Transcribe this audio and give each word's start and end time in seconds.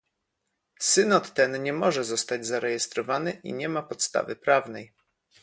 Synod 0.79 1.33
ten 1.33 1.63
nie 1.63 1.73
może 1.73 2.03
zostać 2.03 2.45
zarejestrowany 2.45 3.31
i 3.43 3.53
nie 3.53 3.69
ma 3.69 3.83
podstawy 3.83 4.35
prawnej 4.35 4.93